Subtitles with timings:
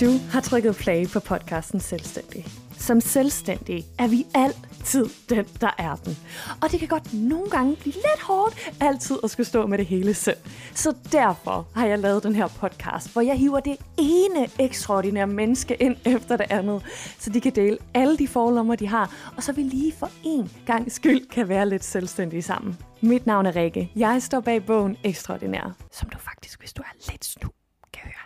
[0.00, 2.46] Du har trykket play på podcasten Selvstændig.
[2.78, 6.16] Som selvstændig er vi altid den, der er den.
[6.62, 9.86] Og det kan godt nogle gange blive lidt hårdt altid at skulle stå med det
[9.86, 10.36] hele selv.
[10.74, 15.74] Så derfor har jeg lavet den her podcast, hvor jeg hiver det ene ekstraordinære menneske
[15.82, 16.82] ind efter det andet,
[17.18, 20.50] så de kan dele alle de forlommer, de har, og så vi lige for en
[20.66, 22.78] gang skyld kan være lidt selvstændige sammen.
[23.00, 23.90] Mit navn er Rikke.
[23.96, 27.48] Jeg står bag bogen Ekstraordinær, som du faktisk, hvis du er lidt snu,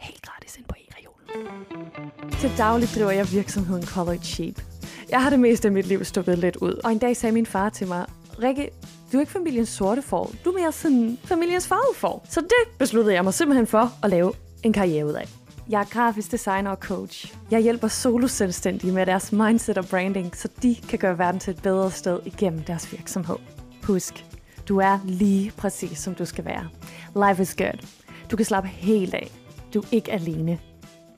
[0.00, 2.30] helt gratis ind på e-regionen.
[2.40, 4.62] Til daglig driver jeg virksomheden Colored Sheep.
[5.10, 7.46] Jeg har det meste af mit liv stukket lidt ud, og en dag sagde min
[7.46, 8.06] far til mig,
[8.42, 8.70] Rikke,
[9.12, 12.26] du er ikke familiens sorte får, du er mere sådan familiens farvede får.
[12.28, 14.32] Så det besluttede jeg mig simpelthen for at lave
[14.62, 15.28] en karriere ud af.
[15.68, 17.34] Jeg er grafisk designer og coach.
[17.50, 21.62] Jeg hjælper solo-selvstændige med deres mindset og branding, så de kan gøre verden til et
[21.62, 23.36] bedre sted igennem deres virksomhed.
[23.82, 24.24] Husk,
[24.68, 26.68] du er lige præcis som du skal være.
[27.28, 27.86] Life is good.
[28.30, 29.39] Du kan slappe helt af.
[29.74, 30.58] Du er ikke alene.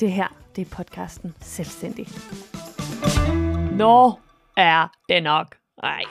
[0.00, 2.08] Det her, det er podcasten Selvstændig.
[3.72, 4.12] Nå
[4.56, 5.56] er det nok.
[5.82, 6.02] Ej.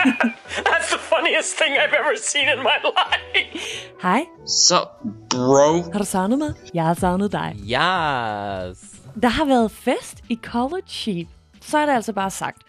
[0.68, 3.58] That's the funniest thing I've ever seen in my life.
[4.02, 4.86] Hej, Så,
[5.30, 5.92] bro.
[5.92, 6.54] har du savnet mig?
[6.74, 7.52] Jeg har savnet dig.
[7.58, 8.78] Yes.
[9.22, 11.26] Der har været fest i College Sheep.
[11.60, 12.62] Så er det altså bare sagt.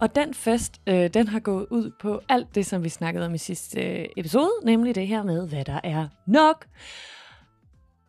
[0.00, 3.34] Og den fest, øh, den har gået ud på alt det, som vi snakkede om
[3.34, 6.66] i sidste øh, episode, nemlig det her med, hvad der er nok.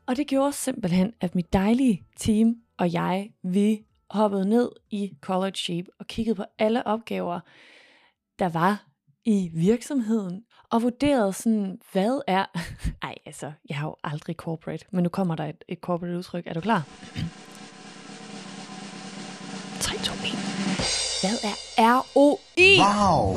[0.09, 5.55] Og det gjorde simpelthen, at mit dejlige team og jeg, vi hoppede ned i College
[5.55, 7.39] Sheep og kiggede på alle opgaver,
[8.39, 8.85] der var
[9.25, 12.45] i virksomheden, og vurderede sådan, hvad er...
[13.07, 16.47] Ej, altså, jeg har jo aldrig corporate, men nu kommer der et, et corporate udtryk.
[16.47, 16.83] Er du klar?
[19.79, 20.19] 3, 2, 1.
[21.21, 21.35] Hvad
[21.77, 22.79] er ROI?
[22.79, 23.35] Wow!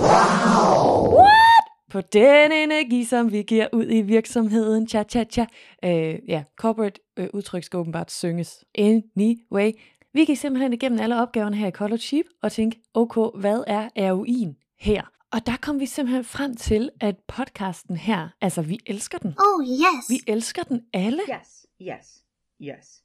[1.19, 1.62] What?
[1.93, 4.89] På den energi, som vi giver ud i virksomheden.
[4.89, 5.47] Cha, cha, cha.
[5.85, 8.65] Øh, ja, corporate øh, udtryk skal åbenbart synges.
[8.75, 9.73] Anyway,
[10.13, 13.89] vi gik simpelthen igennem alle opgaverne her i College Sheep og tænkte, okay, hvad er
[14.15, 15.03] ROI'en her?
[15.33, 19.35] Og der kom vi simpelthen frem til, at podcasten her, altså vi elsker den.
[19.39, 20.09] Oh, yes.
[20.09, 21.23] Vi elsker den alle.
[21.23, 22.25] Yes, yes,
[22.63, 23.03] yes,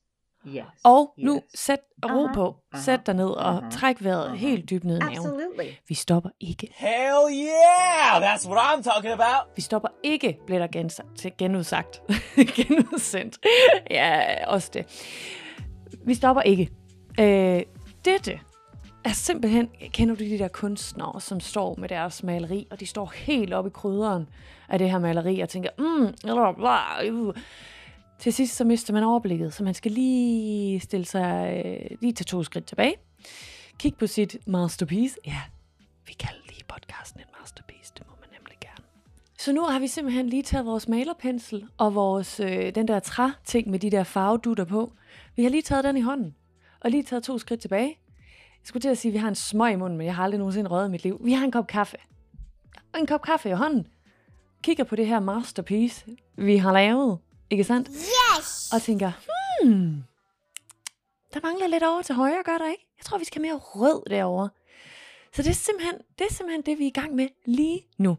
[0.47, 0.63] yes.
[0.83, 1.59] Og nu yes.
[1.59, 4.35] sæt ro Aha, på, aha, sæt dig ned og aha, træk vejret aha.
[4.35, 5.17] helt dybt ned i maven.
[5.17, 5.67] Absolutely.
[5.87, 6.73] Vi stopper ikke.
[6.75, 8.21] Hell yeah!
[8.21, 9.55] That's what I'm talking about.
[9.55, 12.01] Vi stopper ikke, blev der gens- til genudsagt.
[12.55, 13.37] Genudsendt.
[13.91, 14.85] Ja, også det.
[16.05, 16.69] Vi stopper ikke.
[17.19, 17.61] Øh,
[18.05, 18.39] dette
[19.05, 23.13] er simpelthen, kender du de der kunstnere, som står med deres maleri, og de står
[23.15, 24.29] helt oppe i krydderen
[24.69, 27.35] af det her maleri, og tænker, mm, blah, blah, uh.
[28.19, 32.25] Til sidst så mister man overblikket, så man skal lige stille sig øh, lige til
[32.25, 32.95] to skridt tilbage.
[33.79, 35.17] Kig på sit masterpiece.
[35.25, 35.41] Ja,
[36.07, 38.85] vi kalder lige podcasten en masterpiece, det må man nemlig gerne.
[39.39, 43.69] Så nu har vi simpelthen lige taget vores malerpensel og vores, øh, den der træ-ting
[43.69, 44.93] med de der farvedutter på.
[45.35, 46.35] Vi har lige taget den i hånden,
[46.79, 47.87] og lige taget to skridt tilbage.
[47.87, 50.23] Jeg skulle til at sige, at vi har en smøg i munden, men jeg har
[50.23, 51.21] aldrig nogensinde røget i mit liv.
[51.23, 51.97] Vi har en kop kaffe.
[52.93, 53.87] Og en kop kaffe i hånden.
[54.61, 56.05] Kigger på det her masterpiece,
[56.35, 57.19] vi har lavet.
[57.49, 57.89] Ikke sandt?
[57.89, 58.71] Yes.
[58.73, 59.11] Og tænker,
[59.63, 60.03] hmm,
[61.33, 62.87] der mangler lidt over til højre, gør der ikke?
[62.97, 64.49] Jeg tror, vi skal mere rød derovre.
[65.33, 68.17] Så det er simpelthen det, er simpelthen det vi er i gang med lige nu.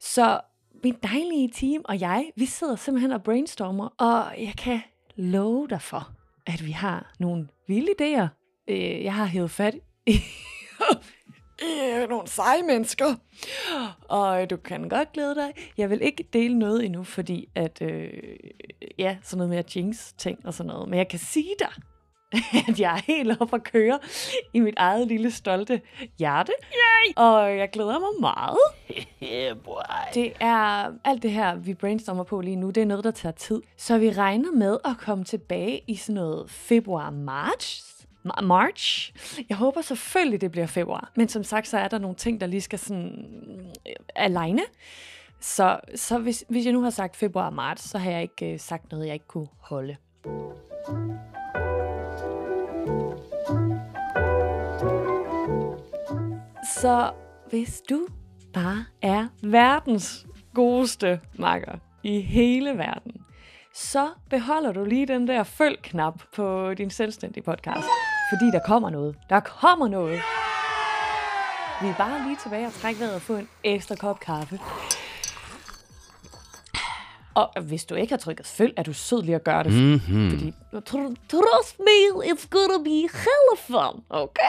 [0.00, 0.40] Så
[0.84, 4.80] mit dejlige team og jeg, vi sidder simpelthen og brainstormer, og jeg kan
[5.16, 6.10] love dig for,
[6.46, 8.26] at vi har nogle vilde idéer.
[8.68, 9.74] Øh, Jeg har hævet fat
[10.06, 10.20] i
[11.62, 13.14] i nogle seje mennesker.
[14.08, 15.52] Og du kan godt glæde dig.
[15.78, 18.10] Jeg vil ikke dele noget endnu, fordi at, øh,
[18.98, 20.88] ja, sådan noget med at jinx ting og sådan noget.
[20.88, 21.72] Men jeg kan sige dig,
[22.68, 23.98] at jeg er helt oppe at køre
[24.52, 25.80] i mit eget lille stolte
[26.18, 26.52] hjerte.
[26.72, 27.12] Yay!
[27.16, 28.58] Og jeg glæder mig meget.
[29.22, 29.56] Yeah.
[30.14, 33.32] Det er alt det her, vi brainstormer på lige nu, det er noget, der tager
[33.32, 33.62] tid.
[33.76, 37.93] Så vi regner med at komme tilbage i sådan noget februar-march.
[38.42, 39.12] March.
[39.48, 41.12] Jeg håber selvfølgelig, det bliver februar.
[41.16, 43.26] Men som sagt, så er der nogle ting, der lige skal sådan
[43.86, 44.62] øh, alene.
[45.40, 48.90] Så, så hvis, hvis jeg nu har sagt februar-marts, så har jeg ikke øh, sagt
[48.90, 49.96] noget, jeg ikke kunne holde.
[56.82, 57.12] Så
[57.50, 58.06] hvis du
[58.52, 63.12] bare er verdens godeste makker i hele verden,
[63.74, 67.86] så beholder du lige den der følg-knap på din selvstændige podcast.
[68.32, 69.16] Fordi der kommer noget.
[69.30, 70.20] Der kommer noget.
[71.82, 74.60] Vi er bare lige tilbage og trække vejret og få en ekstra kop kaffe.
[77.34, 79.72] Og hvis du ikke har trykket følg, er du sød lige at gøre det.
[79.72, 80.30] Mm-hmm.
[80.30, 84.40] Fordi, tr- trust me, it's gonna be hella fun, okay?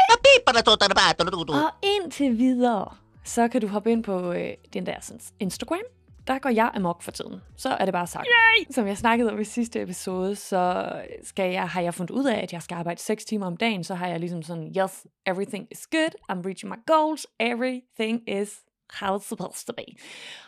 [1.53, 2.89] Og indtil videre,
[3.23, 5.77] så kan du hoppe ind på øh, den der sådan, Instagram,
[6.27, 7.41] der går jeg amok for tiden.
[7.57, 8.27] Så er det bare sagt.
[8.27, 8.65] Yay!
[8.71, 10.91] Som jeg snakkede om i sidste episode, så
[11.23, 13.83] skal jeg, har jeg fundet ud af, at jeg skal arbejde 6 timer om dagen.
[13.83, 16.11] Så har jeg ligesom sådan, yes, everything is good.
[16.31, 17.27] I'm reaching my goals.
[17.39, 19.85] Everything is how it's supposed to be.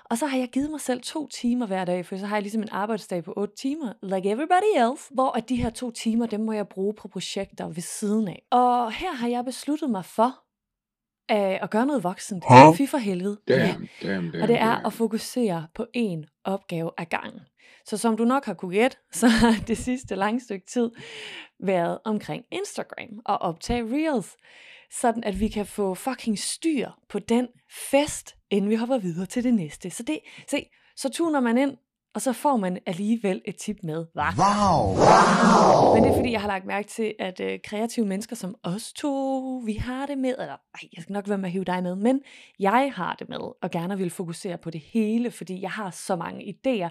[0.03, 2.41] Og så har jeg givet mig selv to timer hver dag, for så har jeg
[2.41, 6.25] ligesom en arbejdsdag på 8 timer, like everybody else, hvor at de her to timer,
[6.25, 8.43] dem må jeg bruge på projekter ved siden af.
[8.51, 10.46] Og her har jeg besluttet mig for,
[11.31, 12.43] øh, at gøre noget voksent.
[12.49, 12.75] Huh?
[12.75, 13.37] Fy for helvede.
[13.47, 14.41] Damn, damn, damn.
[14.41, 14.85] Og det er damn.
[14.85, 17.41] at fokusere på én opgave ad gangen.
[17.85, 20.91] Så som du nok har kunne gætte, så har det sidste lange stykke tid
[21.59, 24.35] været omkring Instagram og optage Reels.
[24.91, 27.47] Sådan at vi kan få fucking styr på den
[27.91, 29.89] fest, inden vi hopper videre til det næste.
[29.89, 30.65] Så det, se,
[30.95, 31.77] så tuner man ind,
[32.17, 34.05] og så får man alligevel et tip med.
[34.13, 34.29] Hva?
[34.41, 35.93] Wow!
[35.93, 38.93] Men det er fordi, jeg har lagt mærke til, at øh, kreative mennesker som os
[38.93, 41.83] to, vi har det med, eller ej, jeg skal nok være med at hive dig
[41.83, 42.21] med, men
[42.59, 46.15] jeg har det med, og gerne vil fokusere på det hele, fordi jeg har så
[46.15, 46.89] mange idéer.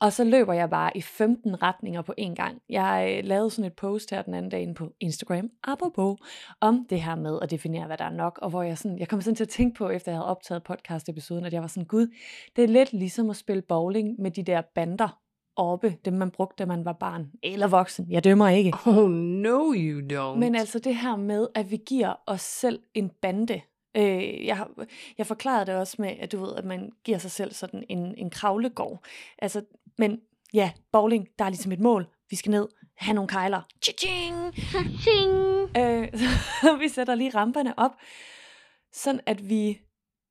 [0.00, 2.62] Og så løber jeg bare i 15 retninger på én gang.
[2.68, 6.18] Jeg øh, lavede sådan et post her den anden dag på Instagram, apropos,
[6.60, 9.08] om det her med at definere, hvad der er nok, og hvor jeg sådan, jeg
[9.08, 11.84] kom sådan til at tænke på, efter jeg havde optaget podcast-episoden, at jeg var sådan,
[11.84, 12.14] gud,
[12.56, 15.20] det er lidt ligesom at spille bowling med de der bander
[15.56, 18.72] oppe, dem man brugte, da man var barn, eller voksen, jeg dømmer ikke.
[18.86, 20.38] Oh, no, you don't.
[20.38, 23.60] Men altså det her med, at vi giver os selv en bande.
[23.96, 24.66] Øh, jeg,
[25.18, 28.14] jeg forklarede det også med, at du ved, at man giver sig selv sådan en,
[28.14, 29.04] en kravlegård.
[29.38, 29.62] Altså,
[30.00, 30.20] men
[30.54, 32.06] ja, bowling, der er ligesom et mål.
[32.30, 33.62] Vi skal ned, have nogle kejler.
[33.86, 34.54] Cha-ching!
[35.78, 36.08] Øh,
[36.62, 37.90] så vi sætter lige ramperne op,
[38.92, 39.80] sådan at vi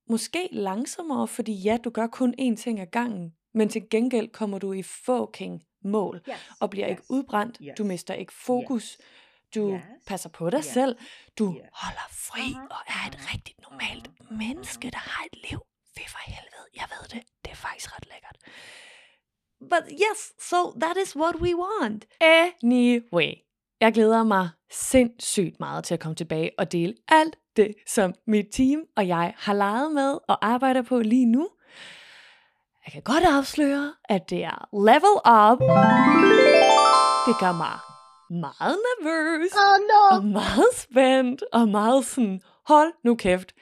[0.09, 4.59] måske langsommere, fordi ja, du gør kun én ting ad gangen, men til gengæld kommer
[4.59, 6.35] du i fucking mål Yes.
[6.59, 7.73] og bliver ikke udbrændt, Yes.
[7.77, 8.97] du mister ikke fokus,
[9.55, 9.81] du Yes.
[10.07, 10.65] passer på dig Yes.
[10.65, 10.97] selv,
[11.39, 11.61] du Yes.
[11.73, 15.59] holder fri Aha, og er et aha, rigtigt normalt aha, menneske, der har et liv.
[15.97, 18.37] Fy for helvede, jeg ved det, det er faktisk ret lækkert.
[19.59, 22.05] But yes, so that is what we want.
[22.21, 23.33] Anyway,
[23.81, 28.45] jeg glæder mig sindssygt meget til at komme tilbage og dele alt det, som mit
[28.51, 31.49] team og jeg har leget med og arbejder på lige nu.
[32.85, 35.59] Jeg kan godt afsløre, at det er level up.
[37.27, 37.79] Det gør mig
[38.29, 39.51] meget nervøs.
[39.53, 40.15] Oh no.
[40.15, 41.43] Og meget spændt.
[41.53, 43.53] Og meget sådan, hold nu kæft.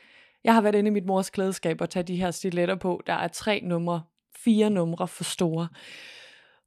[0.44, 3.02] Jeg har været inde i mit mors klædeskab og taget de her stiletter på.
[3.08, 4.04] Der er tre numre,
[4.48, 5.68] fire numre for store.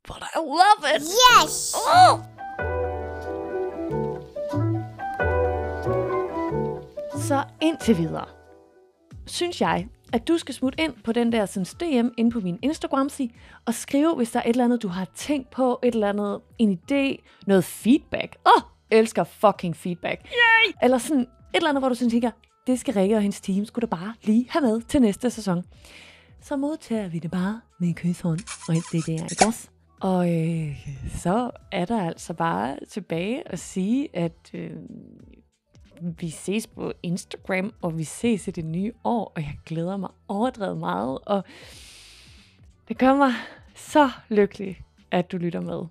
[0.06, 1.02] But I love it.
[1.02, 1.74] Yes!
[1.74, 2.20] Oh!
[7.20, 8.26] Så indtil videre,
[9.26, 12.58] synes jeg, at du skal smutte ind på den der sådan DM ind på min
[12.62, 13.10] instagram
[13.66, 16.40] og skrive, hvis der er et eller andet, du har tænkt på, et eller andet,
[16.58, 18.36] en idé, noget feedback.
[18.46, 20.20] Åh, oh, elsker fucking feedback.
[20.24, 20.72] Yay!
[20.82, 22.30] Eller sådan et eller andet, hvor du sådan tænker,
[22.66, 25.64] det skal Rikke og hendes team skulle da bare lige have med til næste sæson.
[26.42, 29.68] Så modtager vi det bare med en kysshånd, og alt det der, ikke også?
[30.00, 34.76] Og øh, så er der altså bare tilbage at sige, at øh,
[36.00, 40.10] vi ses på Instagram, og vi ses i det nye år, og jeg glæder mig
[40.28, 41.44] overdrevet meget, og
[42.88, 43.32] det gør mig
[43.74, 45.86] så lykkelig, at du lytter med.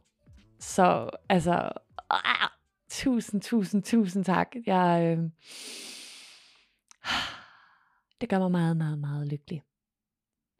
[0.59, 1.69] Så altså,
[2.09, 2.49] ah,
[2.89, 4.47] tusind, tusind, tusind tak.
[4.65, 5.23] Jeg, øh,
[8.21, 9.63] det gør mig meget, meget, meget lykkelig.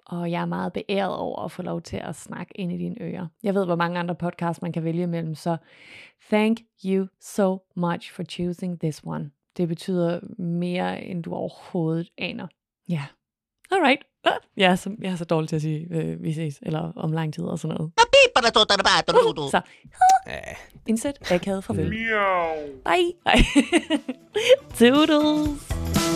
[0.09, 2.95] Og jeg er meget beæret over at få lov til at snakke ind i dine
[3.01, 3.27] ører.
[3.43, 5.57] Jeg ved, hvor mange andre podcasts man kan vælge imellem, så
[6.29, 9.31] thank you so much for choosing this one.
[9.57, 12.47] Det betyder mere, end du overhovedet aner.
[12.89, 12.93] Ja.
[12.93, 13.03] Yeah.
[13.71, 13.99] Alright.
[14.25, 16.91] Ah, Jeg er, så, jeg er så dårlig til at sige, øh, vi ses, eller
[16.95, 17.91] om lang tid og sådan noget.
[19.49, 19.61] Så,
[20.87, 21.89] indsæt akavet farvel.
[22.85, 23.13] Bye.
[23.25, 23.45] Bye.
[24.77, 26.08] Toodles.